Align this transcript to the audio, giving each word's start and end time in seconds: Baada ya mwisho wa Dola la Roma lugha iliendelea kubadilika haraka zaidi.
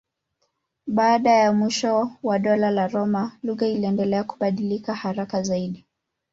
Baada 0.87 1.29
ya 1.31 1.53
mwisho 1.53 2.11
wa 2.23 2.39
Dola 2.39 2.71
la 2.71 2.87
Roma 2.87 3.37
lugha 3.43 3.67
iliendelea 3.67 4.23
kubadilika 4.23 4.95
haraka 4.95 5.41
zaidi. 5.43 5.85